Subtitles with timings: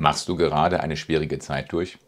[0.00, 1.98] Machst du gerade eine schwierige Zeit durch?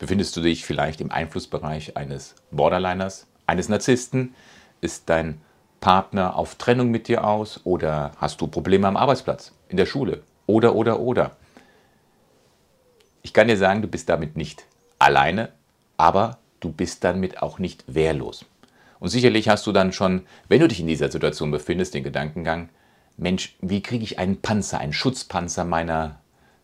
[0.00, 4.34] Befindest du dich vielleicht im Einflussbereich eines Borderliners, eines Narzissten?
[4.80, 5.40] Ist dein
[5.78, 10.24] Partner auf Trennung mit dir aus oder hast du Probleme am Arbeitsplatz, in der Schule
[10.48, 11.36] oder oder oder?
[13.22, 14.64] Ich kann dir sagen, du bist damit nicht
[14.98, 15.50] alleine,
[15.98, 18.44] aber du bist damit auch nicht wehrlos.
[18.98, 22.70] Und sicherlich hast du dann schon, wenn du dich in dieser Situation befindest, den Gedankengang,
[23.16, 26.19] Mensch, wie kriege ich einen Panzer, einen Schutzpanzer meiner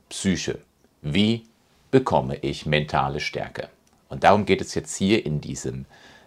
[0.09, 0.61] Psyche.
[1.03, 1.45] Wie
[1.91, 3.69] bekomme ich mentale Stärke?
[4.09, 5.85] Und darum geht es jetzt hier in diesem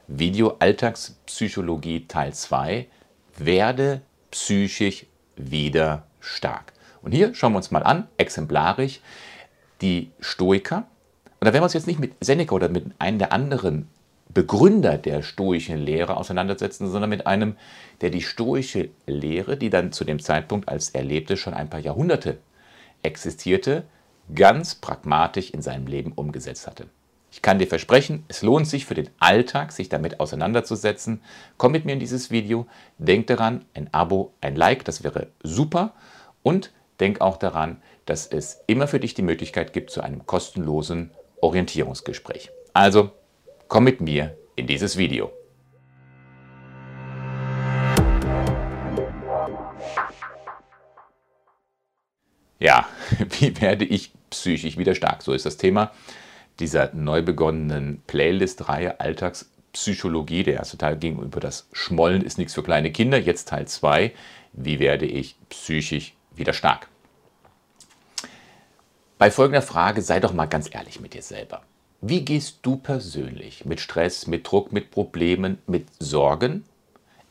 [0.08, 2.88] Video Alltagspsychologie Teil 2.
[3.38, 4.02] Werde
[4.32, 5.06] psychisch
[5.38, 6.74] wieder stark.
[7.02, 9.00] Und hier schauen wir uns mal an, exemplarisch,
[9.82, 10.88] die Stoiker.
[11.40, 13.88] Und da werden wir uns jetzt nicht mit Seneca oder mit einem der anderen
[14.34, 17.56] Begründer der stoischen Lehre auseinandersetzen, sondern mit einem,
[18.02, 21.80] der die stoische Lehre, die dann zu dem Zeitpunkt, als er lebte, schon ein paar
[21.80, 22.40] Jahrhunderte
[23.04, 23.84] existierte,
[24.34, 26.88] ganz pragmatisch in seinem Leben umgesetzt hatte.
[27.32, 31.22] Ich kann dir versprechen, es lohnt sich für den Alltag, sich damit auseinanderzusetzen.
[31.58, 32.66] Komm mit mir in dieses Video,
[32.98, 35.94] denk daran, ein Abo, ein Like, das wäre super.
[36.42, 41.12] Und denk auch daran, dass es immer für dich die Möglichkeit gibt zu einem kostenlosen
[41.42, 42.50] Orientierungsgespräch.
[42.74, 43.12] Also,
[43.68, 45.32] komm mit mir in dieses Video.
[52.60, 52.88] Ja,
[53.40, 55.24] wie werde ich psychisch wieder stark?
[55.24, 55.92] So ist das Thema
[56.60, 60.44] dieser neu begonnenen Playlist-Reihe Alltagspsychologie.
[60.44, 63.18] Der erste Teil ging über das Schmollen ist nichts für kleine Kinder.
[63.18, 64.12] Jetzt Teil 2.
[64.54, 66.88] Wie werde ich psychisch wieder stark?
[69.18, 71.62] Bei folgender Frage sei doch mal ganz ehrlich mit dir selber.
[72.02, 76.64] Wie gehst du persönlich mit Stress, mit Druck, mit Problemen, mit Sorgen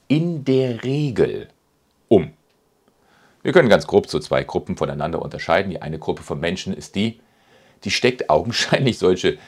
[0.07, 1.49] in der Regel
[2.09, 2.33] um?
[3.43, 5.71] Wir können ganz grob so zwei Gruppen voneinander unterscheiden.
[5.71, 7.21] Die eine Gruppe von Menschen ist die,
[7.85, 9.39] die steckt augenscheinlich solche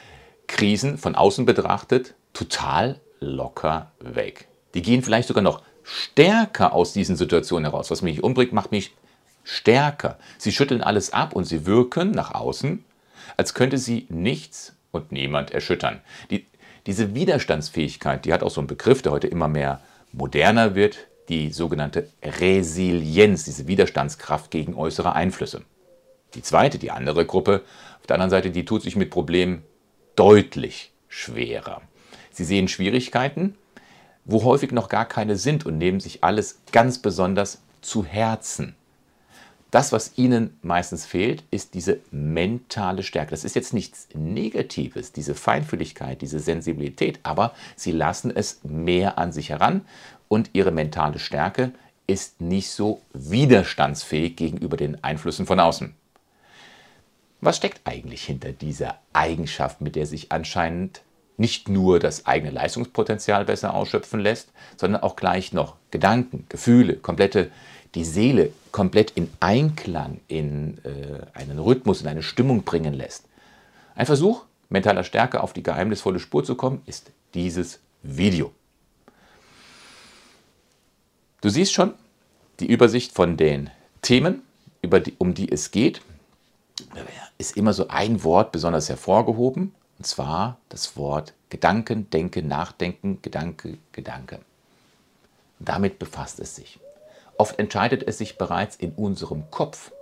[0.47, 4.49] Krisen von außen betrachtet total locker weg.
[4.75, 7.91] Die gehen vielleicht sogar noch stärker aus diesen Situationen heraus.
[7.91, 8.93] Was mich umbringt, macht mich
[9.45, 10.19] stärker.
[10.39, 12.85] Sie schütteln alles ab und sie wirken nach außen,
[13.37, 16.01] als könnte sie nichts und niemand erschüttern.
[16.31, 16.47] Die,
[16.87, 19.81] diese Widerstandsfähigkeit, die hat auch so einen Begriff, der heute immer mehr
[20.13, 25.63] moderner wird, die sogenannte Resilienz, diese Widerstandskraft gegen äußere Einflüsse.
[26.35, 27.63] Die zweite, die andere Gruppe,
[28.01, 29.63] auf der anderen Seite, die tut sich mit Problemen
[30.17, 31.83] deutlich schwerer.
[32.33, 33.55] Sie sehen Schwierigkeiten,
[34.25, 38.75] wo häufig noch gar keine sind und nehmen sich alles ganz besonders zu Herzen.
[39.71, 43.31] Das, was ihnen meistens fehlt, ist diese mentale Stärke.
[43.31, 49.31] Das ist jetzt nichts Negatives, diese Feinfühligkeit, diese Sensibilität, aber sie lassen es mehr an
[49.31, 49.83] sich heran
[50.31, 51.73] und ihre mentale Stärke
[52.07, 55.95] ist nicht so widerstandsfähig gegenüber den Einflüssen von außen.
[57.41, 61.03] Was steckt eigentlich hinter dieser Eigenschaft, mit der sich anscheinend
[61.37, 67.51] nicht nur das eigene Leistungspotenzial besser ausschöpfen lässt, sondern auch gleich noch Gedanken, Gefühle, komplette
[67.97, 73.25] die Seele komplett in Einklang, in äh, einen Rhythmus, in eine Stimmung bringen lässt.
[73.97, 78.53] Ein Versuch, mentaler Stärke auf die geheimnisvolle Spur zu kommen, ist dieses Video.
[81.41, 81.95] Du siehst schon
[82.61, 83.71] die Übersicht von den
[84.03, 84.43] Themen,
[84.83, 86.03] die, um die es geht.
[87.39, 93.79] Ist immer so ein Wort besonders hervorgehoben, und zwar das Wort Gedanken, Denken, Nachdenken, Gedanke,
[93.93, 94.41] Gedanke.
[95.59, 96.79] damit befasst es sich.
[97.37, 99.93] Oft entscheidet es sich bereits in unserem Kopf,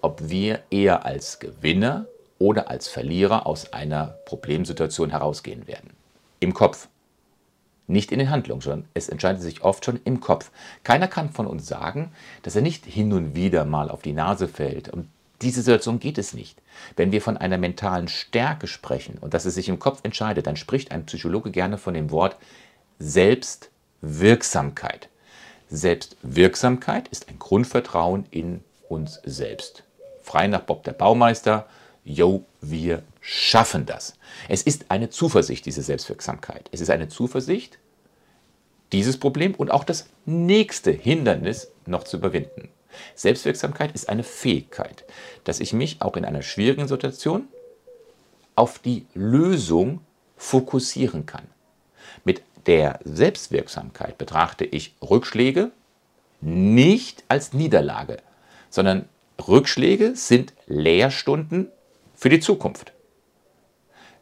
[0.00, 2.06] ob wir eher als Gewinner
[2.38, 5.90] oder als Verlierer aus einer Problemsituation herausgehen werden.
[6.40, 6.88] Im Kopf.
[7.88, 8.84] Nicht in den Handlungen schon.
[8.94, 10.50] Es entscheidet sich oft schon im Kopf.
[10.82, 12.10] Keiner kann von uns sagen,
[12.42, 14.92] dass er nicht hin und wieder mal auf die Nase fällt.
[14.92, 15.06] Um
[15.42, 16.60] diese Situation geht es nicht.
[16.96, 20.56] Wenn wir von einer mentalen Stärke sprechen und dass es sich im Kopf entscheidet, dann
[20.56, 22.36] spricht ein Psychologe gerne von dem Wort
[22.98, 25.08] Selbstwirksamkeit.
[25.68, 29.84] Selbstwirksamkeit ist ein Grundvertrauen in uns selbst.
[30.22, 31.66] Frei nach Bob der Baumeister,
[32.04, 34.14] yo, wir schaffen das.
[34.48, 36.68] Es ist eine Zuversicht, diese Selbstwirksamkeit.
[36.70, 37.80] Es ist eine Zuversicht,
[38.92, 42.68] dieses Problem und auch das nächste Hindernis noch zu überwinden.
[43.16, 45.04] Selbstwirksamkeit ist eine Fähigkeit,
[45.42, 47.48] dass ich mich auch in einer schwierigen Situation
[48.54, 50.02] auf die Lösung
[50.36, 51.48] fokussieren kann.
[52.24, 55.72] Mit der Selbstwirksamkeit betrachte ich Rückschläge
[56.40, 58.18] nicht als Niederlage,
[58.70, 59.08] sondern
[59.48, 61.72] Rückschläge sind Lehrstunden
[62.14, 62.92] für die Zukunft.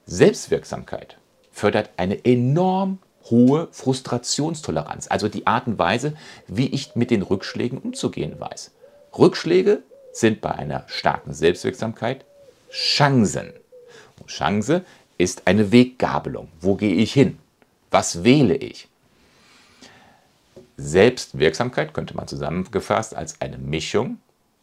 [0.07, 1.17] Selbstwirksamkeit
[1.51, 2.99] fördert eine enorm
[3.31, 6.15] hohe Frustrationstoleranz, also die Art und Weise,
[6.47, 8.71] wie ich mit den Rückschlägen umzugehen weiß.
[9.19, 12.25] Rückschläge sind bei einer starken Selbstwirksamkeit
[12.71, 13.53] Chancen.
[14.21, 14.85] Und Chance
[15.17, 16.49] ist eine Weggabelung.
[16.61, 17.39] Wo gehe ich hin?
[17.91, 18.89] Was wähle ich?
[20.77, 24.19] Selbstwirksamkeit könnte man zusammengefasst als eine Mischung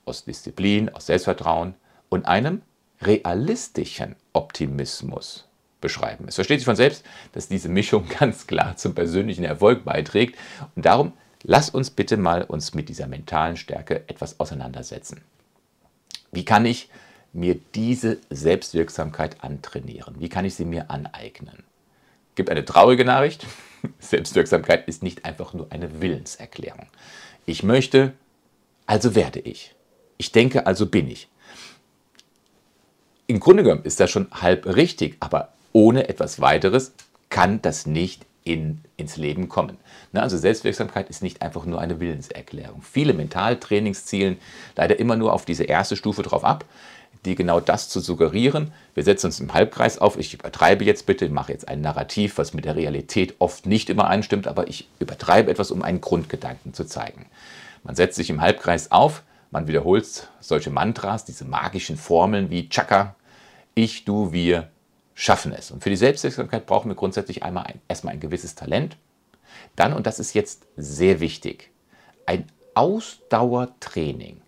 [0.06, 1.74] aus Disziplin, aus Selbstvertrauen
[2.10, 2.62] und einem
[3.02, 5.48] realistischen Optimismus
[5.82, 6.26] beschreiben.
[6.28, 7.04] Es versteht sich von selbst,
[7.34, 10.38] dass diese Mischung ganz klar zum persönlichen Erfolg beiträgt
[10.76, 11.14] und darum
[11.44, 15.22] lass uns bitte mal uns mit dieser mentalen Stärke etwas auseinandersetzen.
[16.32, 16.90] Wie kann ich
[17.34, 20.16] mir diese Selbstwirksamkeit antrainieren?
[20.20, 21.64] Wie kann ich sie mir aneignen?
[22.36, 23.46] Gibt eine traurige Nachricht.
[24.00, 26.88] Selbstwirksamkeit ist nicht einfach nur eine Willenserklärung.
[27.46, 28.14] Ich möchte,
[28.86, 29.74] also werde ich.
[30.18, 31.28] Ich denke, also bin ich.
[33.32, 36.92] Im Grunde genommen ist das schon halb richtig, aber ohne etwas weiteres
[37.30, 39.78] kann das nicht in, ins Leben kommen.
[40.12, 42.82] Ne, also Selbstwirksamkeit ist nicht einfach nur eine Willenserklärung.
[42.82, 44.38] Viele Mentaltrainings zielen
[44.76, 46.66] leider immer nur auf diese erste Stufe drauf ab,
[47.24, 48.74] die genau das zu suggerieren.
[48.96, 50.18] Wir setzen uns im Halbkreis auf.
[50.18, 54.10] Ich übertreibe jetzt bitte, mache jetzt ein Narrativ, was mit der Realität oft nicht immer
[54.10, 57.28] einstimmt, aber ich übertreibe etwas, um einen Grundgedanken zu zeigen.
[57.86, 63.16] Man setzt sich im Halbkreis auf, man wiederholt solche Mantras, diese magischen Formeln wie Chaka,
[63.76, 64.70] ich, du, wir
[65.14, 65.72] schaffen es.
[65.72, 68.98] Und für die Selbstwirksamkeit brauchen wir grundsätzlich einmal ein, erstmal ein gewisses Talent.
[69.76, 71.70] Dann, und das ist jetzt sehr wichtig,
[72.26, 74.42] ein Ausdauertraining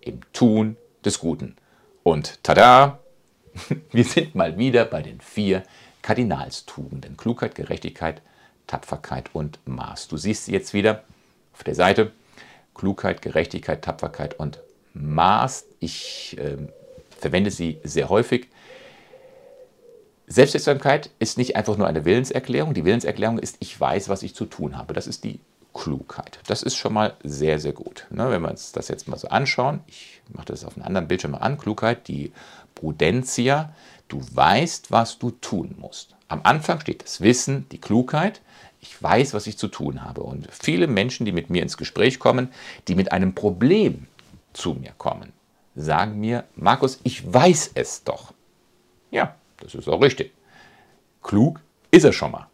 [0.00, 1.56] im Tun des Guten.
[2.02, 3.00] Und tada,
[3.92, 5.62] wir sind mal wieder bei den vier
[6.02, 7.16] Kardinalstugenden.
[7.16, 8.22] Klugheit, Gerechtigkeit,
[8.66, 10.08] Tapferkeit und Maß.
[10.08, 11.04] Du siehst sie jetzt wieder
[11.52, 12.12] auf der Seite.
[12.74, 14.60] Klugheit, Gerechtigkeit, Tapferkeit und
[14.92, 15.66] Maß.
[15.80, 16.56] Ich äh,
[17.18, 18.48] verwende sie sehr häufig.
[20.26, 22.74] Selbstwirksamkeit ist nicht einfach nur eine Willenserklärung.
[22.74, 24.92] Die Willenserklärung ist, ich weiß, was ich zu tun habe.
[24.92, 25.38] Das ist die
[25.72, 26.40] Klugheit.
[26.46, 28.06] Das ist schon mal sehr, sehr gut.
[28.10, 31.06] Ne, wenn wir uns das jetzt mal so anschauen, ich mache das auf einem anderen
[31.06, 32.32] Bildschirm mal an, Klugheit, die
[32.74, 33.72] Prudentia,
[34.08, 36.16] du weißt, was du tun musst.
[36.28, 38.40] Am Anfang steht das Wissen, die Klugheit.
[38.80, 40.22] Ich weiß, was ich zu tun habe.
[40.22, 42.48] Und viele Menschen, die mit mir ins Gespräch kommen,
[42.88, 44.06] die mit einem Problem
[44.52, 45.32] zu mir kommen,
[45.76, 48.32] sagen mir, Markus, ich weiß es doch.
[49.10, 50.32] Ja, das ist auch richtig.
[51.22, 51.60] Klug
[51.90, 52.48] ist er schon mal.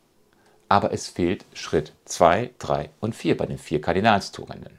[0.68, 4.78] Aber es fehlt Schritt 2, 3 und 4 bei den vier Kardinalstugenden.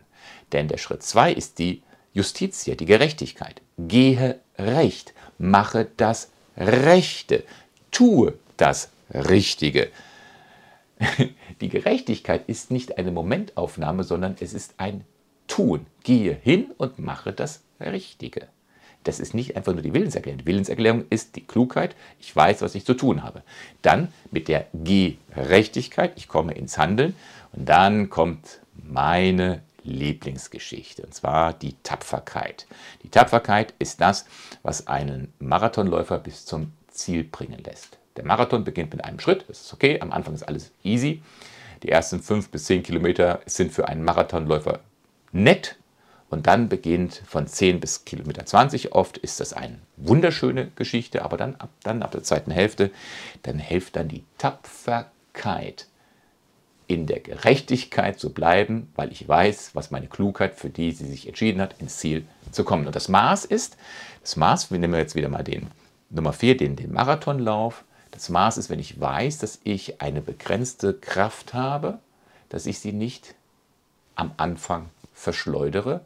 [0.51, 1.83] Denn der Schritt 2 ist die
[2.13, 3.61] Justitia, die Gerechtigkeit.
[3.77, 7.43] Gehe recht, mache das Rechte,
[7.91, 9.89] tue das Richtige.
[11.61, 15.05] Die Gerechtigkeit ist nicht eine Momentaufnahme, sondern es ist ein
[15.47, 15.85] Tun.
[16.03, 18.47] Gehe hin und mache das Richtige.
[19.03, 20.39] Das ist nicht einfach nur die Willenserklärung.
[20.39, 21.95] Die Willenserklärung ist die Klugheit.
[22.19, 23.43] Ich weiß, was ich zu tun habe.
[23.81, 26.13] Dann mit der Gerechtigkeit.
[26.15, 27.15] Ich komme ins Handeln.
[27.51, 32.67] Und dann kommt meine Lieblingsgeschichte, und zwar die Tapferkeit.
[33.03, 34.25] Die Tapferkeit ist das,
[34.61, 37.97] was einen Marathonläufer bis zum Ziel bringen lässt.
[38.15, 41.21] Der Marathon beginnt mit einem Schritt, das ist okay, am Anfang ist alles easy.
[41.81, 44.79] Die ersten fünf bis zehn Kilometer sind für einen Marathonläufer
[45.31, 45.75] nett,
[46.33, 48.93] und dann beginnt von 10 bis Kilometer 20.
[48.93, 52.91] Oft ist das eine wunderschöne Geschichte, aber dann ab, dann ab der zweiten Hälfte,
[53.43, 55.87] dann hilft dann die Tapferkeit
[56.87, 61.27] in der Gerechtigkeit zu bleiben, weil ich weiß, was meine Klugheit, für die sie sich
[61.27, 62.87] entschieden hat, ins Ziel zu kommen.
[62.87, 63.77] Und das Maß ist,
[64.21, 65.67] das Maß, wir nehmen jetzt wieder mal den
[66.09, 67.83] Nummer 4, den, den Marathonlauf.
[68.11, 71.99] Das Maß ist, wenn ich weiß, dass ich eine begrenzte Kraft habe,
[72.49, 73.35] dass ich sie nicht
[74.15, 76.01] am Anfang verschleudere,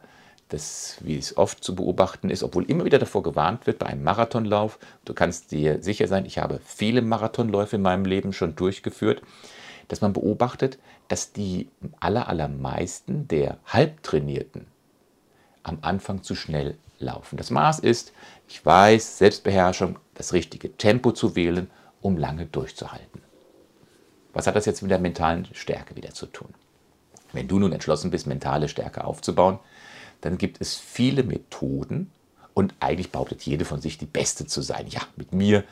[0.49, 4.03] das, wie es oft zu beobachten ist, obwohl immer wieder davor gewarnt wird bei einem
[4.03, 4.79] Marathonlauf.
[5.05, 9.21] Du kannst dir sicher sein, ich habe viele Marathonläufe in meinem Leben schon durchgeführt,
[9.89, 10.77] dass man beobachtet,
[11.07, 14.67] dass die aller, allermeisten der Halbtrainierten
[15.63, 17.37] am Anfang zu schnell laufen.
[17.37, 18.13] Das Maß ist,
[18.47, 21.69] ich weiß, Selbstbeherrschung, das richtige Tempo zu wählen,
[22.01, 23.21] um lange durchzuhalten.
[24.33, 26.53] Was hat das jetzt mit der mentalen Stärke wieder zu tun?
[27.33, 29.59] Wenn du nun entschlossen bist, mentale Stärke aufzubauen,
[30.21, 32.12] dann gibt es viele Methoden
[32.53, 34.88] und eigentlich behauptet jede von sich die beste zu sein.
[34.88, 35.63] Ja, mit mir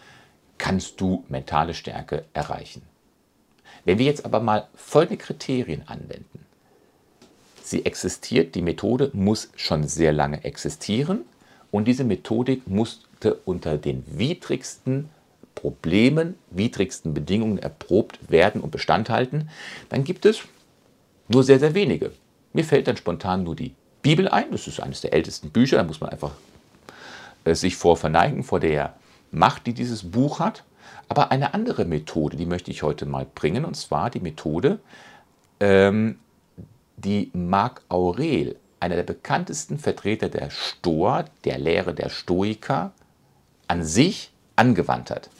[0.57, 2.83] kannst du mentale Stärke erreichen.
[3.85, 6.45] Wenn wir jetzt aber mal folgende Kriterien anwenden.
[7.63, 11.21] Sie existiert, die Methode muss schon sehr lange existieren
[11.71, 15.09] und diese Methodik musste unter den widrigsten
[15.55, 19.49] Problemen, widrigsten Bedingungen erprobt werden und Bestand halten,
[19.89, 20.41] dann gibt es
[21.27, 22.11] nur sehr, sehr wenige.
[22.53, 23.73] Mir fällt dann spontan nur die
[24.05, 24.51] Bibel ein.
[24.51, 25.77] Das ist eines der ältesten Bücher.
[25.77, 26.29] Da muss man einfach
[27.43, 28.93] äh, sich vor verneigen, vor der
[29.31, 30.63] Macht, die dieses Buch hat.
[31.09, 34.77] Aber eine andere Methode, die möchte ich heute mal bringen, und zwar die Methode,
[35.59, 36.19] ähm,
[36.97, 42.91] die Marc Aurel, einer der bekanntesten Vertreter der Stoa, der Lehre der Stoiker,
[43.67, 45.31] an sich angewandt hat.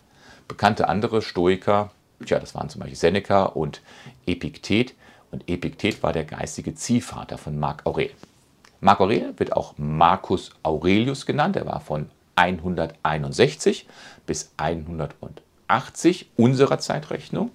[0.48, 1.92] Bekannte andere Stoiker,
[2.26, 3.82] tja, das waren zum Beispiel Seneca und
[4.26, 4.96] Epiktet.
[5.30, 8.10] Und Epiktet war der geistige Ziehvater von Marc Aurel.
[8.86, 11.56] Marc Aurel wird auch Marcus Aurelius genannt.
[11.56, 13.88] Er war von 161
[14.28, 17.50] bis 180 unserer Zeitrechnung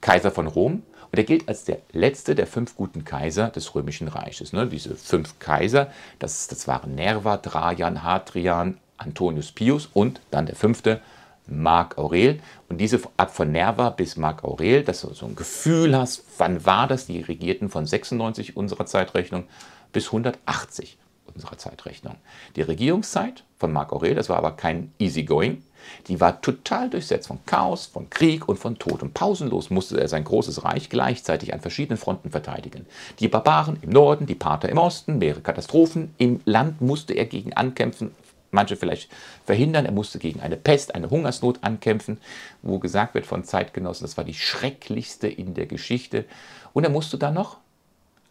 [0.00, 0.82] Kaiser von Rom.
[1.12, 4.54] Und er gilt als der letzte der fünf guten Kaiser des Römischen Reiches.
[4.54, 4.68] Ne?
[4.68, 11.02] Diese fünf Kaiser, das, das waren Nerva, Trajan, Hadrian, Antonius Pius und dann der fünfte,
[11.46, 12.40] Marc Aurel.
[12.70, 16.64] Und diese ab von Nerva bis Marc Aurel, dass du so ein Gefühl hast, wann
[16.64, 17.04] war das?
[17.04, 19.44] Die regierten von 96 unserer Zeitrechnung
[19.92, 20.98] bis 180
[21.34, 22.16] unserer Zeitrechnung.
[22.56, 25.62] Die Regierungszeit von Marc Aurel, das war aber kein Easygoing,
[26.08, 29.02] die war total durchsetzt von Chaos, von Krieg und von Tod.
[29.02, 32.86] Und pausenlos musste er sein großes Reich gleichzeitig an verschiedenen Fronten verteidigen.
[33.18, 36.14] Die Barbaren im Norden, die Parther im Osten, mehrere Katastrophen.
[36.18, 38.12] Im Land musste er gegen ankämpfen,
[38.50, 39.10] manche vielleicht
[39.44, 39.86] verhindern.
[39.86, 42.18] Er musste gegen eine Pest, eine Hungersnot ankämpfen,
[42.62, 46.24] wo gesagt wird von Zeitgenossen, das war die schrecklichste in der Geschichte.
[46.72, 47.58] Und er musste dann noch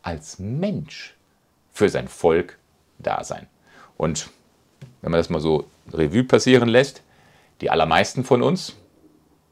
[0.01, 1.15] als Mensch
[1.79, 2.57] für sein Volk
[2.98, 3.48] da sein.
[3.95, 4.29] Und
[5.01, 7.03] wenn man das mal so Revue passieren lässt,
[7.62, 8.75] die allermeisten von uns,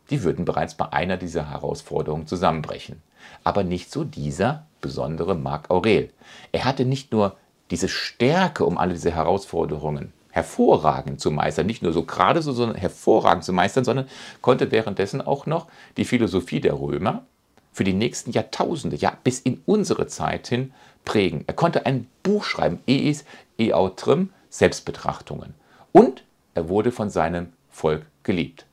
[0.10, 3.02] die würden bereits bei einer dieser Herausforderungen zusammenbrechen.
[3.46, 6.12] Aber nicht so dieser besondere Marc Aurel.
[6.52, 7.38] Er hatte nicht nur
[7.72, 12.78] diese Stärke, um alle diese Herausforderungen hervorragend zu meistern, nicht nur so gerade so, sondern
[12.78, 14.08] hervorragend zu meistern, sondern
[14.42, 17.24] konnte währenddessen auch noch die Philosophie der Römer
[17.72, 20.74] für die nächsten Jahrtausende, ja bis in unsere Zeit hin
[21.08, 21.46] prägen.
[21.48, 23.24] Er konnte ein Buch schreiben, Eis
[23.58, 25.54] Eautrim, Selbstbetrachtungen.
[25.94, 26.24] Und
[26.54, 28.66] er wurde von seinem Volk geliebt.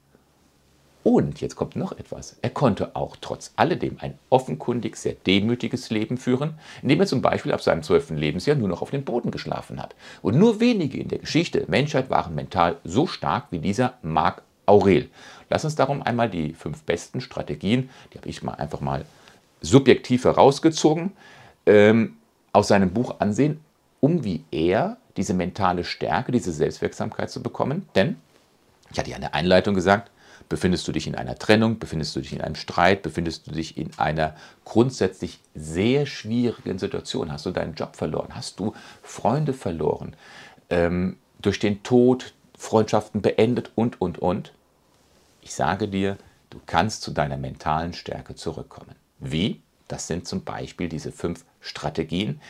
[1.05, 2.39] Und jetzt kommt noch etwas.
[2.43, 7.53] Er konnte auch trotz alledem ein offenkundig sehr demütiges Leben führen, indem er zum Beispiel
[7.53, 9.95] ab seinem zwölften Lebensjahr nur noch auf dem Boden geschlafen hat.
[10.23, 14.43] Und nur wenige in der Geschichte der Menschheit waren mental so stark wie dieser Marc
[14.67, 15.09] Aurel.
[15.51, 19.05] Lass uns darum einmal die fünf besten Strategien, die habe ich mal einfach mal
[19.61, 21.13] subjektiv herausgezogen,
[21.67, 22.17] ähm,
[22.55, 23.61] aus seinem Buch ansehen,
[24.01, 27.89] um wie er diese mentale Stärke, diese Selbstwirksamkeit zu bekommen.
[27.95, 28.17] Denn,
[28.91, 30.11] ich hatte ja in der Einleitung gesagt,
[30.49, 33.77] befindest du dich in einer Trennung, befindest du dich in einem Streit, befindest du dich
[33.77, 34.35] in einer
[34.65, 40.15] grundsätzlich sehr schwierigen Situation, hast du deinen Job verloren, hast du Freunde verloren,
[40.71, 44.53] ähm, durch den Tod Freundschaften beendet und, und, und.
[45.43, 46.17] Ich sage dir,
[46.51, 48.95] du kannst zu deiner mentalen Stärke zurückkommen.
[49.19, 49.61] Wie?
[49.89, 52.41] Das sind zum Beispiel diese fünf Strategien.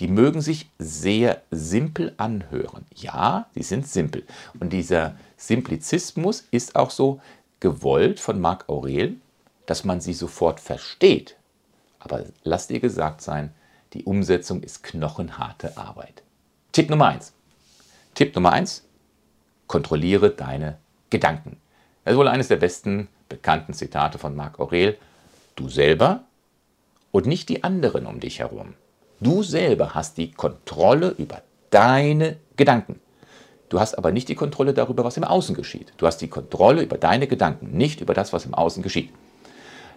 [0.00, 2.86] Die mögen sich sehr simpel anhören.
[2.94, 4.24] Ja, sie sind simpel.
[4.58, 7.20] Und dieser Simplizismus ist auch so
[7.60, 9.16] gewollt von Marc Aurel,
[9.66, 11.36] dass man sie sofort versteht.
[11.98, 13.52] Aber lass dir gesagt sein,
[13.92, 16.22] die Umsetzung ist knochenharte Arbeit.
[16.72, 17.34] Tipp Nummer eins.
[18.14, 18.84] Tipp Nummer eins:
[19.66, 20.78] Kontrolliere deine
[21.10, 21.58] Gedanken.
[22.04, 24.96] Das ist wohl eines der besten bekannten Zitate von Marc Aurel.
[25.56, 26.24] Du selber
[27.12, 28.74] und nicht die anderen um dich herum.
[29.20, 33.00] Du selber hast die Kontrolle über deine Gedanken.
[33.68, 35.92] Du hast aber nicht die Kontrolle darüber, was im Außen geschieht.
[35.96, 39.10] Du hast die Kontrolle über deine Gedanken, nicht über das, was im Außen geschieht.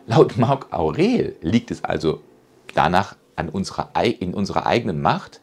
[0.06, 2.22] Laut Marc Aurel liegt es also
[2.76, 5.42] danach an unserer, in unserer eigenen Macht,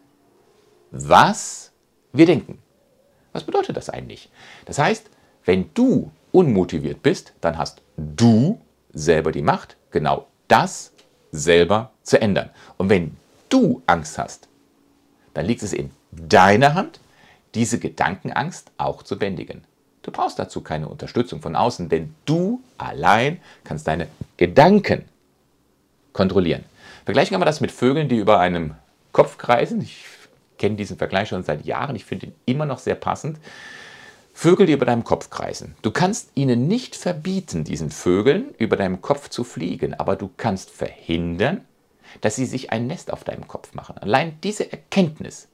[0.90, 1.72] was
[2.12, 2.58] wir denken.
[3.32, 4.30] Was bedeutet das eigentlich?
[4.66, 5.08] Das heißt,
[5.44, 8.60] wenn du unmotiviert bist, dann hast du
[8.92, 10.92] selber die Macht, genau das
[11.32, 12.50] selber zu ändern.
[12.76, 13.16] Und wenn
[13.48, 14.48] du Angst hast,
[15.34, 17.00] dann liegt es in deiner Hand,
[17.54, 19.62] diese Gedankenangst auch zu bändigen.
[20.02, 25.04] Du brauchst dazu keine Unterstützung von außen, denn du allein kannst deine Gedanken
[26.12, 26.64] kontrollieren.
[27.04, 28.74] Vergleichen kann man das mit Vögeln, die über einem
[29.12, 29.82] Kopf kreisen.
[29.82, 30.04] Ich
[30.58, 33.38] kenne diesen Vergleich schon seit Jahren, ich finde ihn immer noch sehr passend.
[34.32, 35.74] Vögel, die über deinem Kopf kreisen.
[35.82, 40.70] Du kannst ihnen nicht verbieten, diesen Vögeln über deinem Kopf zu fliegen, aber du kannst
[40.70, 41.64] verhindern,
[42.20, 43.98] dass sie sich ein Nest auf deinem Kopf machen.
[43.98, 45.48] Allein diese Erkenntnis,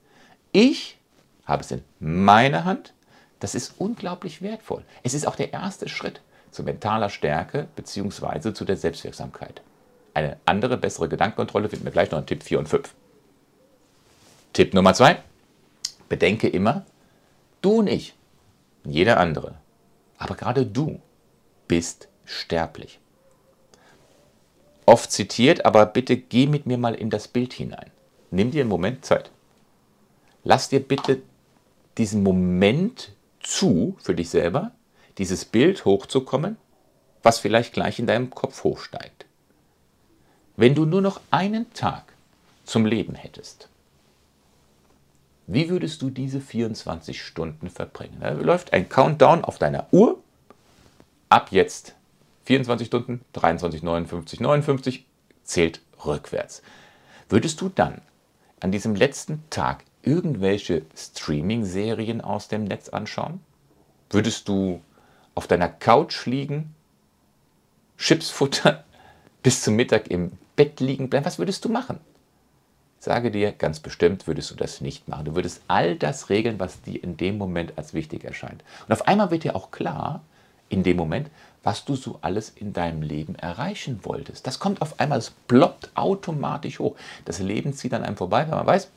[0.53, 0.99] ich
[1.45, 2.93] habe es in meiner Hand,
[3.41, 4.85] das ist unglaublich wertvoll.
[5.03, 8.53] Es ist auch der erste Schritt zu mentaler Stärke bzw.
[8.55, 9.61] zu der Selbstwirksamkeit.
[10.15, 12.95] Eine andere, bessere Gedankenkontrolle finden wir gleich noch in Tipp 4 und 5.
[14.55, 15.19] Tipp Nummer 2.
[16.09, 16.87] Bedenke immer,
[17.61, 18.15] du und ich,
[18.91, 19.55] jeder andere,
[20.19, 21.01] aber gerade du
[21.69, 22.99] bist sterblich.
[24.85, 27.91] Oft zitiert, aber bitte geh mit mir mal in das Bild hinein.
[28.31, 29.31] Nimm dir einen Moment Zeit.
[30.45, 31.23] Lass dir bitte
[31.99, 34.73] diesen Moment zu für dich selber,
[35.19, 36.57] dieses Bild hochzukommen,
[37.23, 39.27] was vielleicht gleich in deinem Kopf hochsteigt.
[40.57, 42.13] Wenn du nur noch einen Tag
[42.65, 43.69] zum Leben hättest,
[45.47, 48.19] Wie würdest du diese 24 Stunden verbringen?
[48.21, 50.19] Da läuft ein Countdown auf deiner Uhr.
[51.29, 51.95] Ab jetzt
[52.47, 55.07] 24 Stunden, 23, 59, 59
[55.45, 56.63] zählt rückwärts.
[57.29, 58.01] Würdest du dann
[58.61, 63.41] an diesem letzten Tag irgendwelche Streaming-Serien aus dem Netz anschauen?
[64.11, 64.81] Würdest du
[65.35, 66.75] auf deiner Couch liegen,
[67.99, 68.79] Chips futtern,
[69.43, 71.27] bis zum Mittag im Bett liegen bleiben?
[71.27, 72.01] Was würdest du machen?
[72.99, 75.27] Sage dir, ganz bestimmt würdest du das nicht machen.
[75.27, 78.65] Du würdest all das regeln, was dir in dem Moment als wichtig erscheint.
[78.87, 80.23] Und auf einmal wird dir auch klar,
[80.69, 81.31] in dem Moment,
[81.63, 84.47] was du so alles in deinem Leben erreichen wolltest.
[84.47, 86.97] Das kommt auf einmal, es ploppt automatisch hoch.
[87.25, 88.89] Das Leben zieht an einem vorbei, weil man weiß,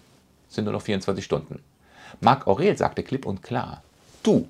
[0.50, 1.64] es sind nur noch 24 Stunden.
[2.22, 3.84] Marc Aurel sagte klipp und klar,
[4.24, 4.48] du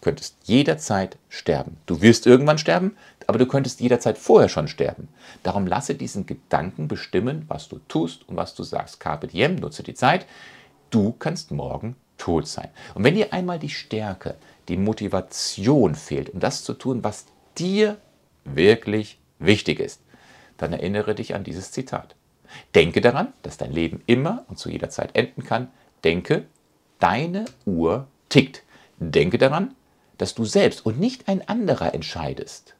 [0.00, 1.76] könntest jederzeit sterben.
[1.86, 5.08] Du wirst irgendwann sterben, aber du könntest jederzeit vorher schon sterben.
[5.42, 9.00] Darum lasse diesen Gedanken bestimmen, was du tust und was du sagst.
[9.00, 10.26] Carpe diem, nutze die Zeit.
[10.90, 12.68] Du kannst morgen tot sein.
[12.94, 14.36] Und wenn dir einmal die Stärke,
[14.68, 17.26] die Motivation fehlt, um das zu tun, was
[17.56, 17.98] dir
[18.44, 20.00] wirklich wichtig ist,
[20.56, 22.14] dann erinnere dich an dieses Zitat.
[22.74, 25.68] Denke daran, dass dein Leben immer und zu jeder Zeit enden kann.
[26.04, 26.46] Denke,
[26.98, 28.62] deine Uhr tickt.
[28.98, 29.74] Denke daran,
[30.20, 32.74] dass du selbst und nicht ein anderer entscheidest,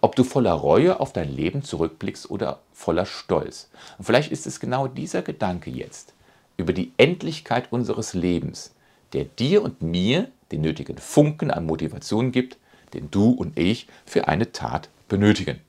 [0.00, 3.68] ob du voller Reue auf dein Leben zurückblickst oder voller Stolz.
[3.98, 6.14] Und vielleicht ist es genau dieser Gedanke jetzt
[6.56, 8.74] über die Endlichkeit unseres Lebens,
[9.12, 12.56] der dir und mir den nötigen Funken an Motivation gibt,
[12.94, 15.60] den du und ich für eine Tat benötigen.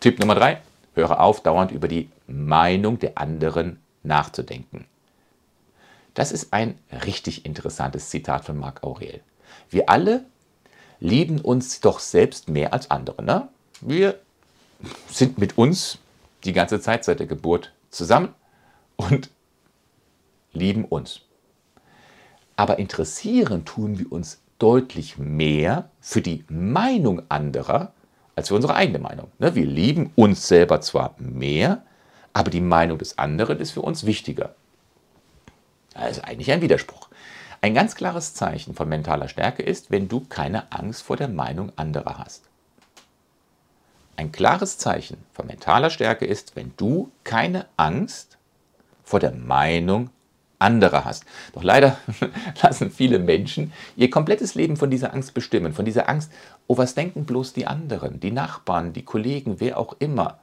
[0.00, 0.60] Tipp Nummer drei:
[0.94, 4.84] Höre auf, dauernd über die Meinung der anderen nachzudenken.
[6.12, 9.22] Das ist ein richtig interessantes Zitat von Marc Aurel.
[9.68, 10.24] Wir alle
[11.00, 13.22] lieben uns doch selbst mehr als andere.
[13.22, 13.48] Ne?
[13.80, 14.18] Wir
[15.10, 15.98] sind mit uns
[16.44, 18.34] die ganze Zeit seit der Geburt zusammen
[18.96, 19.30] und
[20.52, 21.20] lieben uns.
[22.56, 27.92] Aber interessieren tun wir uns deutlich mehr für die Meinung anderer
[28.36, 29.28] als für unsere eigene Meinung.
[29.38, 29.54] Ne?
[29.54, 31.82] Wir lieben uns selber zwar mehr,
[32.32, 34.54] aber die Meinung des anderen ist für uns wichtiger.
[35.94, 37.09] Das ist eigentlich ein Widerspruch.
[37.62, 41.72] Ein ganz klares Zeichen von mentaler Stärke ist, wenn du keine Angst vor der Meinung
[41.76, 42.44] anderer hast.
[44.16, 48.38] Ein klares Zeichen von mentaler Stärke ist, wenn du keine Angst
[49.04, 50.08] vor der Meinung
[50.58, 51.24] anderer hast.
[51.52, 51.98] Doch leider
[52.62, 56.32] lassen viele Menschen ihr komplettes Leben von dieser Angst bestimmen, von dieser Angst,
[56.66, 60.38] oh, was denken bloß die anderen, die Nachbarn, die Kollegen, wer auch immer.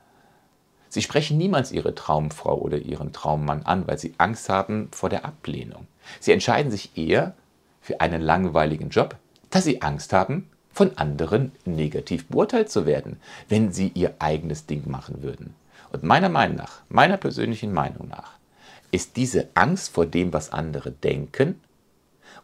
[0.98, 5.26] Sie sprechen niemals ihre Traumfrau oder ihren Traummann an, weil sie Angst haben vor der
[5.26, 5.86] Ablehnung.
[6.20, 7.36] Sie entscheiden sich eher
[7.82, 9.16] für einen langweiligen Job,
[9.52, 14.90] da sie Angst haben, von anderen negativ beurteilt zu werden, wenn sie ihr eigenes Ding
[14.90, 15.54] machen würden.
[15.92, 18.32] Und meiner Meinung nach, meiner persönlichen Meinung nach,
[18.90, 21.62] ist diese Angst vor dem, was andere denken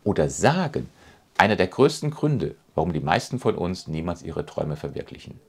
[0.03, 0.91] oder sagen,
[1.39, 5.39] einer der größten Gründe, warum die meisten von uns niemals ihre Träume verwirklichen.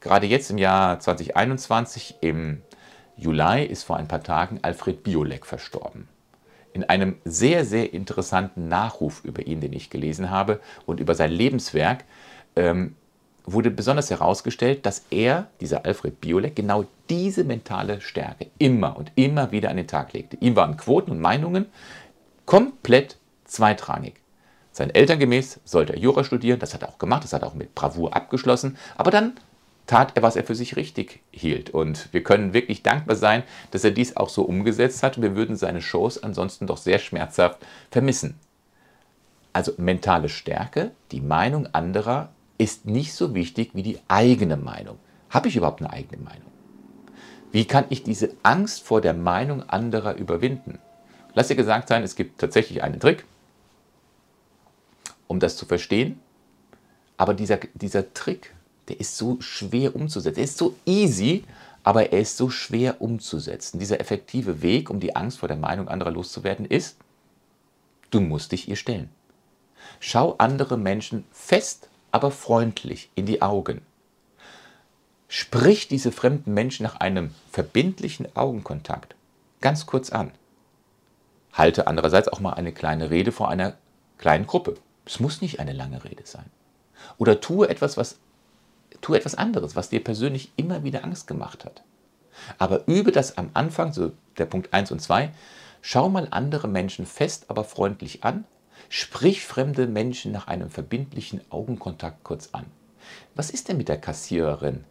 [0.00, 2.62] Gerade jetzt im Jahr 2021, im
[3.16, 6.08] Juli, ist vor ein paar Tagen Alfred Biolek verstorben.
[6.72, 11.30] In einem sehr, sehr interessanten Nachruf über ihn, den ich gelesen habe, und über sein
[11.30, 12.04] Lebenswerk,
[12.56, 12.96] ähm,
[13.44, 19.52] wurde besonders herausgestellt, dass er, dieser Alfred Biolek, genau diese mentale Stärke immer und immer
[19.52, 20.38] wieder an den Tag legte.
[20.40, 21.66] Ihm waren Quoten und Meinungen
[22.46, 24.14] komplett zweitrangig.
[24.72, 27.48] Seinen Eltern gemäß sollte er Jura studieren, das hat er auch gemacht, das hat er
[27.48, 29.34] auch mit Bravour abgeschlossen, aber dann
[29.90, 31.70] tat er, was er für sich richtig hielt.
[31.70, 35.20] Und wir können wirklich dankbar sein, dass er dies auch so umgesetzt hat.
[35.20, 37.58] Wir würden seine Shows ansonsten doch sehr schmerzhaft
[37.90, 38.38] vermissen.
[39.52, 44.96] Also mentale Stärke, die Meinung anderer ist nicht so wichtig wie die eigene Meinung.
[45.28, 46.52] Habe ich überhaupt eine eigene Meinung?
[47.50, 50.78] Wie kann ich diese Angst vor der Meinung anderer überwinden?
[51.34, 53.24] Lass dir gesagt sein, es gibt tatsächlich einen Trick,
[55.26, 56.20] um das zu verstehen.
[57.16, 58.54] Aber dieser, dieser Trick
[58.90, 60.38] der ist so schwer umzusetzen.
[60.38, 61.44] Er ist so easy,
[61.84, 63.78] aber er ist so schwer umzusetzen.
[63.78, 66.96] Dieser effektive Weg, um die Angst vor der Meinung anderer loszuwerden, ist,
[68.10, 69.08] du musst dich ihr stellen.
[70.00, 73.80] Schau andere Menschen fest, aber freundlich in die Augen.
[75.28, 79.14] Sprich diese fremden Menschen nach einem verbindlichen Augenkontakt
[79.60, 80.32] ganz kurz an.
[81.52, 83.74] Halte andererseits auch mal eine kleine Rede vor einer
[84.18, 84.74] kleinen Gruppe.
[85.06, 86.50] Es muss nicht eine lange Rede sein.
[87.18, 88.18] Oder tue etwas, was
[89.00, 91.82] tu etwas anderes, was dir persönlich immer wieder Angst gemacht hat.
[92.58, 95.30] Aber übe das am Anfang, so der Punkt 1 und 2.
[95.82, 98.44] Schau mal andere Menschen fest, aber freundlich an.
[98.88, 102.66] Sprich fremde Menschen nach einem verbindlichen Augenkontakt kurz an.
[103.34, 104.84] Was ist denn mit der Kassiererin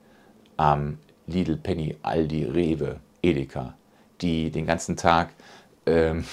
[0.58, 3.76] am Lidl, Penny, Aldi, Rewe, Edeka,
[4.22, 5.30] die den ganzen Tag
[5.86, 6.26] ähm,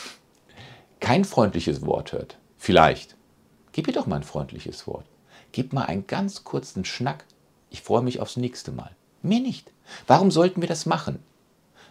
[1.00, 3.16] kein freundliches Wort hört, vielleicht,
[3.72, 5.04] gib ihr doch mal ein freundliches Wort.
[5.52, 7.24] Gib mal einen ganz kurzen Schnack.
[7.76, 8.90] Ich freue mich aufs nächste Mal.
[9.20, 9.70] Mehr nicht.
[10.06, 11.18] Warum sollten wir das machen?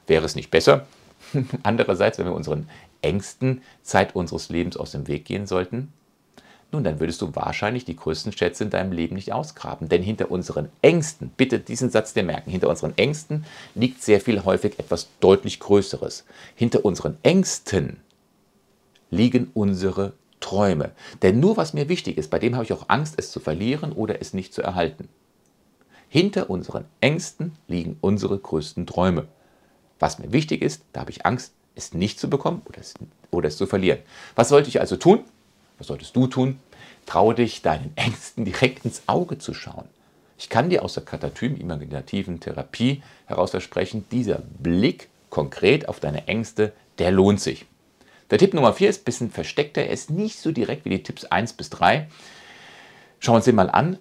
[0.08, 0.88] Wäre es nicht besser?
[1.62, 2.68] Andererseits, wenn wir unseren
[3.04, 5.94] Ängsten Zeit unseres Lebens aus dem Weg gehen sollten?
[6.72, 9.88] Nun, dann würdest du wahrscheinlich die größten Schätze in deinem Leben nicht ausgraben.
[9.88, 13.46] Denn hinter unseren Ängsten, bitte diesen Satz dir merken, hinter unseren Ängsten
[13.76, 16.26] liegt sehr viel häufig etwas deutlich Größeres.
[16.56, 17.98] Hinter unseren Ängsten
[19.12, 20.94] liegen unsere Träume.
[21.22, 23.92] Denn nur was mir wichtig ist, bei dem habe ich auch Angst, es zu verlieren
[23.92, 25.10] oder es nicht zu erhalten.
[26.16, 29.28] Hinter unseren Ängsten liegen unsere größten Träume.
[30.00, 32.94] Was mir wichtig ist, da habe ich Angst, es nicht zu bekommen oder es,
[33.32, 34.00] oder es zu verlieren.
[34.34, 35.26] Was sollte ich also tun?
[35.78, 36.58] Was solltest du tun?
[37.06, 39.90] Traue dich, deinen Ängsten direkt ins Auge zu schauen.
[40.38, 46.72] Ich kann dir aus der Katatym-imaginativen Therapie heraus versprechen, dieser Blick konkret auf deine Ängste,
[46.98, 47.66] der lohnt sich.
[48.32, 51.04] Der Tipp Nummer 4 ist ein bisschen versteckter, er ist nicht so direkt wie die
[51.04, 52.08] Tipps 1 bis 3.
[53.20, 53.98] Schauen wir uns den mal an.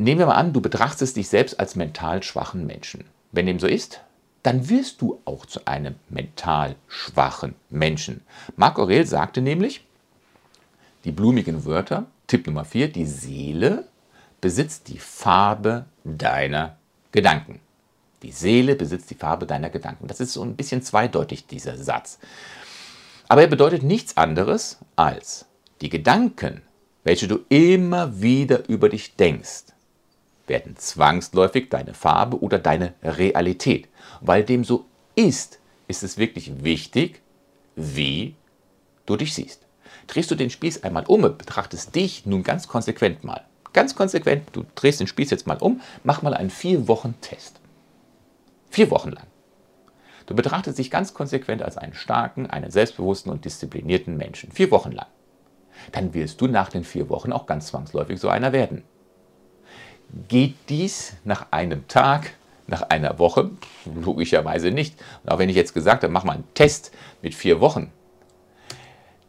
[0.00, 3.04] Nehmen wir mal an, du betrachtest dich selbst als mental schwachen Menschen.
[3.32, 4.00] Wenn dem so ist,
[4.42, 8.22] dann wirst du auch zu einem mental schwachen Menschen.
[8.56, 9.84] Marc Aurel sagte nämlich,
[11.04, 13.88] die blumigen Wörter, Tipp Nummer 4, die Seele
[14.40, 16.78] besitzt die Farbe deiner
[17.12, 17.60] Gedanken.
[18.22, 20.06] Die Seele besitzt die Farbe deiner Gedanken.
[20.06, 22.18] Das ist so ein bisschen zweideutig, dieser Satz.
[23.28, 25.44] Aber er bedeutet nichts anderes als
[25.82, 26.62] die Gedanken,
[27.04, 29.74] welche du immer wieder über dich denkst,
[30.50, 33.88] werden zwangsläufig deine Farbe oder deine Realität.
[34.20, 34.84] Weil dem so
[35.14, 35.58] ist,
[35.88, 37.22] ist es wirklich wichtig,
[37.76, 38.34] wie
[39.06, 39.66] du dich siehst.
[40.06, 43.44] Drehst du den Spieß einmal um und betrachtest dich nun ganz konsequent mal.
[43.72, 47.60] Ganz konsequent, du drehst den Spieß jetzt mal um, mach mal einen vier Wochen Test.
[48.68, 49.26] Vier Wochen lang.
[50.26, 54.52] Du betrachtest dich ganz konsequent als einen starken, einen selbstbewussten und disziplinierten Menschen.
[54.52, 55.08] Vier Wochen lang.
[55.92, 58.82] Dann wirst du nach den vier Wochen auch ganz zwangsläufig so einer werden.
[60.28, 62.32] Geht dies nach einem Tag,
[62.66, 63.50] nach einer Woche?
[63.84, 64.94] Logischerweise nicht.
[65.22, 66.92] Und auch wenn ich jetzt gesagt habe, mach mal einen Test
[67.22, 67.92] mit vier Wochen.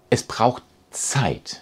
[0.10, 1.62] Es braucht Zeit.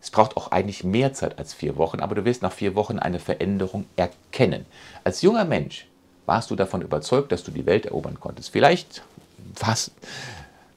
[0.00, 2.98] Es braucht auch eigentlich mehr Zeit als vier Wochen, aber du wirst nach vier Wochen
[2.98, 4.66] eine Veränderung erkennen.
[5.02, 5.86] Als junger Mensch
[6.26, 8.50] warst du davon überzeugt, dass du die Welt erobern konntest.
[8.50, 9.02] Vielleicht
[9.60, 9.90] was,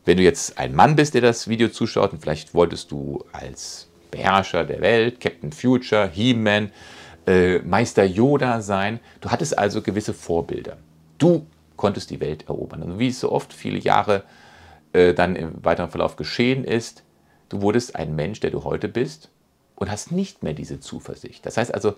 [0.05, 3.87] wenn du jetzt ein Mann bist, der das Video zuschaut, und vielleicht wolltest du als
[4.11, 6.71] Beherrscher der Welt, Captain Future, He-Man,
[7.27, 8.99] äh, Meister Yoda sein.
[9.21, 10.77] Du hattest also gewisse Vorbilder.
[11.17, 12.81] Du konntest die Welt erobern.
[12.81, 14.23] Und wie es so oft viele Jahre
[14.93, 17.03] äh, dann im weiteren Verlauf geschehen ist,
[17.49, 19.29] du wurdest ein Mensch, der du heute bist,
[19.75, 21.45] und hast nicht mehr diese Zuversicht.
[21.45, 21.93] Das heißt also,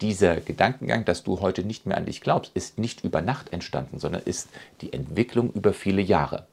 [0.00, 3.98] dieser Gedankengang, dass du heute nicht mehr an dich glaubst, ist nicht über Nacht entstanden,
[3.98, 4.48] sondern ist
[4.80, 6.46] die Entwicklung über viele Jahre.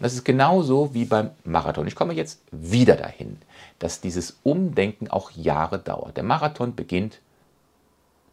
[0.00, 1.86] Das ist genauso wie beim Marathon.
[1.86, 3.38] Ich komme jetzt wieder dahin,
[3.78, 6.16] dass dieses Umdenken auch Jahre dauert.
[6.16, 7.20] Der Marathon beginnt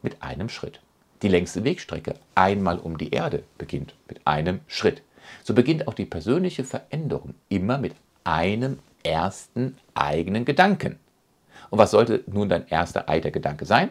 [0.01, 0.81] mit einem Schritt.
[1.21, 5.01] Die längste Wegstrecke einmal um die Erde beginnt mit einem Schritt.
[5.43, 7.95] So beginnt auch die persönliche Veränderung immer mit
[8.25, 10.99] einem ersten eigenen Gedanken.
[11.69, 13.89] Und was sollte nun dein erster eigener Gedanke sein?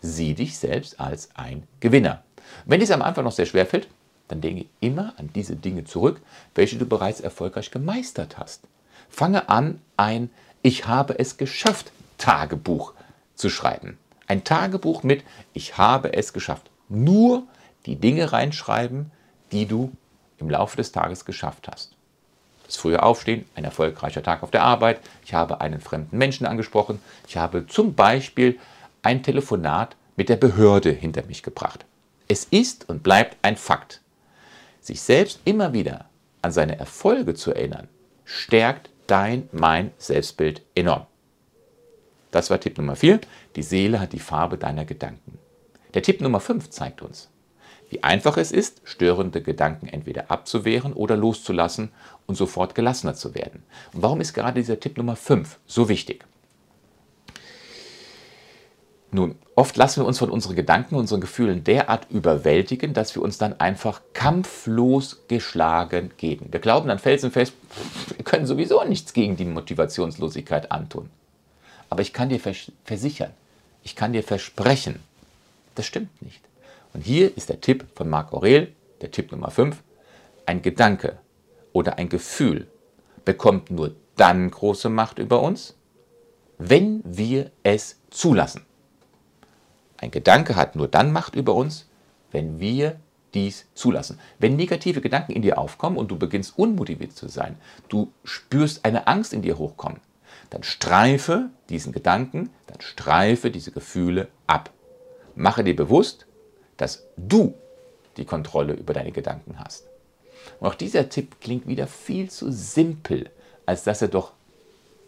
[0.00, 2.22] Sieh dich selbst als ein Gewinner.
[2.66, 3.88] Wenn dies am Anfang noch sehr schwer fällt,
[4.28, 6.20] dann denke immer an diese Dinge zurück,
[6.54, 8.62] welche du bereits erfolgreich gemeistert hast.
[9.08, 10.30] Fange an, ein
[10.62, 12.94] Ich habe es geschafft Tagebuch
[13.34, 13.98] zu schreiben.
[14.26, 16.70] Ein Tagebuch mit Ich habe es geschafft.
[16.88, 17.44] Nur
[17.86, 19.10] die Dinge reinschreiben,
[19.52, 19.92] die du
[20.38, 21.94] im Laufe des Tages geschafft hast
[22.66, 27.00] das frühe Aufstehen, ein erfolgreicher Tag auf der Arbeit, ich habe einen fremden Menschen angesprochen,
[27.28, 28.58] ich habe zum Beispiel
[29.02, 31.84] ein Telefonat mit der Behörde hinter mich gebracht.
[32.28, 34.00] Es ist und bleibt ein Fakt.
[34.84, 36.10] Sich selbst immer wieder
[36.42, 37.88] an seine Erfolge zu erinnern,
[38.26, 41.06] stärkt dein, mein Selbstbild enorm.
[42.30, 43.20] Das war Tipp Nummer 4.
[43.56, 45.38] Die Seele hat die Farbe deiner Gedanken.
[45.94, 47.30] Der Tipp Nummer 5 zeigt uns,
[47.88, 51.90] wie einfach es ist, störende Gedanken entweder abzuwehren oder loszulassen
[52.26, 53.62] und sofort gelassener zu werden.
[53.94, 56.26] Und warum ist gerade dieser Tipp Nummer 5 so wichtig?
[59.14, 63.38] Nun, oft lassen wir uns von unseren Gedanken, unseren Gefühlen derart überwältigen, dass wir uns
[63.38, 66.48] dann einfach kampflos geschlagen geben.
[66.50, 67.54] Wir glauben dann felsenfest,
[68.16, 71.10] wir können sowieso nichts gegen die Motivationslosigkeit antun.
[71.90, 73.30] Aber ich kann dir versichern,
[73.84, 74.98] ich kann dir versprechen,
[75.76, 76.40] das stimmt nicht.
[76.92, 79.80] Und hier ist der Tipp von Marc Aurel, der Tipp Nummer 5.
[80.44, 81.20] Ein Gedanke
[81.72, 82.66] oder ein Gefühl
[83.24, 85.76] bekommt nur dann große Macht über uns,
[86.58, 88.66] wenn wir es zulassen.
[89.98, 91.86] Ein Gedanke hat nur dann Macht über uns,
[92.30, 92.96] wenn wir
[93.34, 94.18] dies zulassen.
[94.38, 97.56] Wenn negative Gedanken in dir aufkommen und du beginnst unmotiviert zu sein,
[97.88, 100.00] du spürst eine Angst in dir hochkommen,
[100.50, 104.70] dann streife diesen Gedanken, dann streife diese Gefühle ab.
[105.34, 106.26] Mache dir bewusst,
[106.76, 107.54] dass du
[108.16, 109.86] die Kontrolle über deine Gedanken hast.
[110.60, 113.30] Und auch dieser Tipp klingt wieder viel zu simpel,
[113.66, 114.32] als dass er doch,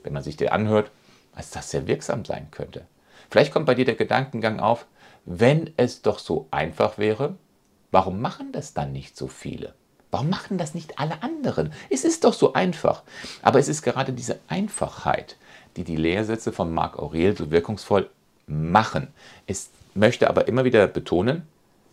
[0.03, 0.91] wenn man sich den anhört,
[1.35, 2.87] als dass er wirksam sein könnte.
[3.31, 4.87] Vielleicht kommt bei dir der Gedankengang auf,
[5.25, 7.37] wenn es doch so einfach wäre,
[7.91, 9.75] warum machen das dann nicht so viele?
[10.11, 11.73] Warum machen das nicht alle anderen?
[11.91, 13.03] Es ist doch so einfach.
[13.43, 15.37] Aber es ist gerade diese Einfachheit,
[15.77, 18.09] die die Lehrsätze von Marc Aurel so wirkungsvoll
[18.47, 19.09] machen.
[19.47, 21.43] Es möchte aber immer wieder betonen,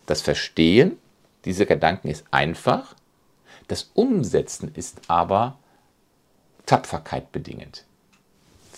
[0.06, 0.96] das Verstehen
[1.44, 2.94] dieser Gedanken ist einfach,
[3.68, 5.58] das Umsetzen ist aber
[6.66, 7.84] Tapferkeit bedingend.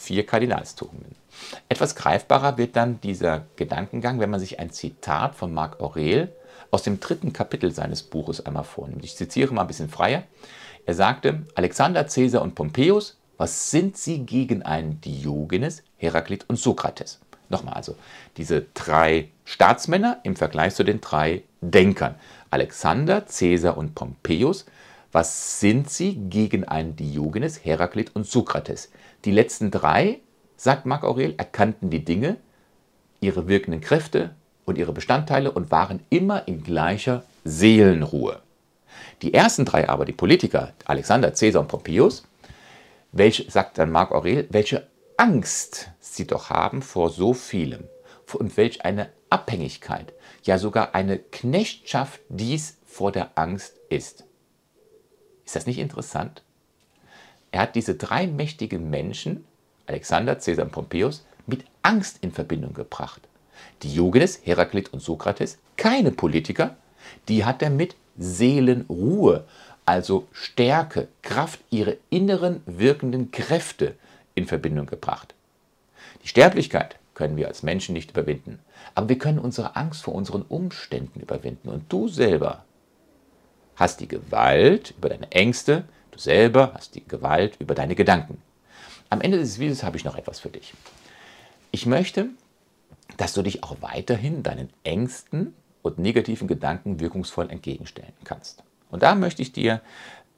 [0.07, 1.16] Vier Kardinalstugenden.
[1.69, 6.33] Etwas greifbarer wird dann dieser Gedankengang, wenn man sich ein Zitat von Marc Aurel
[6.71, 9.05] aus dem dritten Kapitel seines Buches einmal vornimmt.
[9.05, 10.23] Ich zitiere mal ein bisschen freier.
[10.85, 17.19] Er sagte, Alexander, Caesar und Pompeius, was sind sie gegen einen Diogenes, Heraklit und Sokrates?
[17.49, 17.97] Nochmal also,
[18.37, 22.14] diese drei Staatsmänner im Vergleich zu den drei Denkern.
[22.51, 24.66] Alexander, Caesar und Pompeius,
[25.11, 28.90] was sind sie gegen einen Diogenes, Heraklit und Sokrates?
[29.24, 30.20] Die letzten drei,
[30.57, 32.37] sagt Marc Aurel, erkannten die Dinge,
[33.20, 38.40] ihre wirkenden Kräfte und ihre Bestandteile und waren immer in gleicher Seelenruhe.
[39.22, 42.24] Die ersten drei aber, die Politiker, Alexander, Caesar und Pompeius,
[43.12, 47.85] welche, sagt dann Marc Aurel, welche Angst sie doch haben vor so vielem
[48.35, 54.24] und welch eine Abhängigkeit, ja sogar eine Knechtschaft dies vor der Angst ist.
[55.44, 56.42] Ist das nicht interessant?
[57.57, 59.47] Er hat diese drei mächtigen Menschen,
[59.87, 63.23] Alexander, Caesar und Pompeius, mit Angst in Verbindung gebracht.
[63.83, 66.77] Diogenes, Heraklit und Sokrates, keine Politiker,
[67.29, 69.47] die hat er mit Seelenruhe,
[69.87, 73.95] also Stärke, Kraft, ihre inneren wirkenden Kräfte
[74.35, 75.33] in Verbindung gebracht.
[76.25, 78.59] Die Sterblichkeit können wir als Menschen nicht überwinden,
[78.95, 81.71] aber wir können unsere Angst vor unseren Umständen überwinden.
[81.71, 82.66] Und du selber
[83.77, 88.40] hast die Gewalt über deine Ängste, du selber hast die Gewalt über deine Gedanken.
[89.11, 90.74] Am Ende des Videos habe ich noch etwas für dich.
[91.70, 92.26] Ich möchte,
[93.16, 98.64] dass du dich auch weiterhin deinen Ängsten und negativen Gedanken wirkungsvoll entgegenstellen kannst.
[98.90, 99.81] Und da möchte ich dir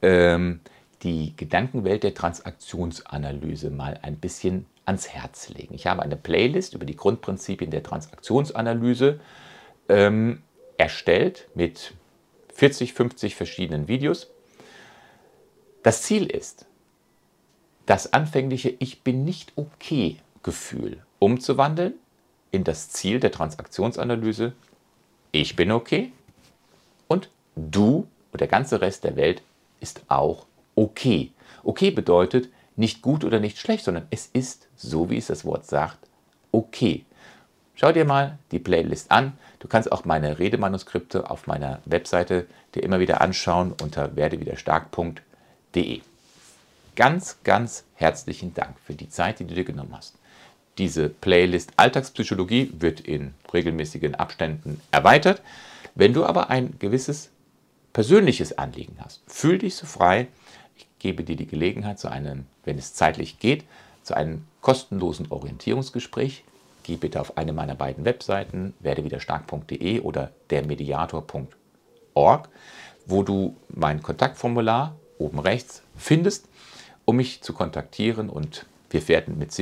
[0.03, 0.61] ähm,
[1.03, 5.75] die Gedankenwelt der Transaktionsanalyse mal ein bisschen ans Herz legen.
[5.75, 9.21] Ich habe eine Playlist über die Grundprinzipien der Transaktionsanalyse
[9.89, 10.43] ähm,
[10.77, 11.95] erstellt mit
[12.55, 14.29] 40, 50 verschiedenen Videos.
[15.83, 16.67] Das Ziel ist,
[17.87, 21.95] das anfängliche Ich bin nicht okay Gefühl umzuwandeln
[22.51, 24.53] in das Ziel der Transaktionsanalyse
[25.31, 26.13] Ich bin okay
[27.07, 29.43] und du und der ganze Rest der Welt
[29.81, 31.33] ist auch okay.
[31.63, 35.67] Okay bedeutet nicht gut oder nicht schlecht, sondern es ist, so wie es das Wort
[35.67, 35.99] sagt,
[36.53, 37.05] okay.
[37.75, 39.39] Schau dir mal die Playlist an.
[39.61, 45.28] Du kannst auch meine Redemanuskripte auf meiner Webseite dir immer wieder anschauen unter werdewiderstark.de.
[46.99, 50.17] Ganz, ganz herzlichen Dank für die Zeit, die du dir genommen hast.
[50.79, 55.43] Diese Playlist Alltagspsychologie wird in regelmäßigen Abständen erweitert.
[55.95, 57.31] Wenn du aber ein gewisses
[57.93, 60.29] persönliches Anliegen hast, fühl dich so frei.
[60.77, 63.65] Ich gebe dir die Gelegenheit zu einem, wenn es zeitlich geht,
[64.03, 66.45] zu einem kostenlosen Orientierungsgespräch.
[66.85, 72.49] Geh bitte auf eine meiner beiden Webseiten, werdewiderstark.de oder dermediator.org,
[73.07, 76.49] wo du mein Kontaktformular oben rechts findest,
[77.05, 79.57] um mich zu kontaktieren und wir werden mit,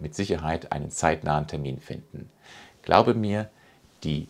[0.00, 2.30] mit Sicherheit einen zeitnahen Termin finden.
[2.82, 3.50] Glaube mir,
[4.04, 4.28] die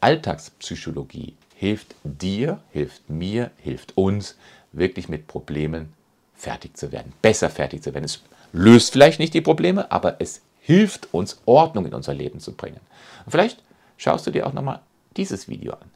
[0.00, 4.36] Alltagspsychologie hilft dir, hilft mir, hilft uns,
[4.72, 5.92] wirklich mit Problemen
[6.34, 8.04] fertig zu werden, besser fertig zu werden.
[8.04, 12.52] Es löst vielleicht nicht die Probleme, aber es hilft uns, Ordnung in unser Leben zu
[12.52, 12.80] bringen.
[13.24, 13.62] Und vielleicht
[13.96, 14.80] schaust du dir auch nochmal
[15.16, 15.90] dieses Video an.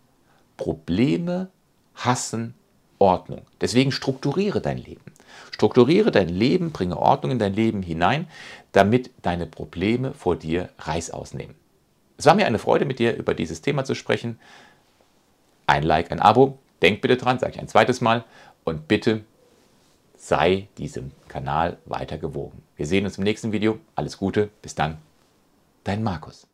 [0.56, 1.48] Probleme
[1.94, 2.54] hassen
[2.98, 3.42] Ordnung.
[3.60, 5.12] Deswegen strukturiere dein Leben.
[5.50, 8.28] Strukturiere dein Leben, bringe Ordnung in dein Leben hinein,
[8.72, 11.54] damit deine Probleme vor dir Reiß ausnehmen.
[12.16, 14.38] Es war mir eine Freude, mit dir über dieses Thema zu sprechen
[15.66, 16.58] ein Like, ein Abo.
[16.82, 18.24] Denk bitte dran, sage ich ein zweites Mal.
[18.64, 19.24] Und bitte
[20.16, 22.62] sei diesem Kanal weiter gewogen.
[22.76, 23.78] Wir sehen uns im nächsten Video.
[23.94, 24.50] Alles Gute.
[24.62, 24.98] Bis dann.
[25.84, 26.46] Dein Markus.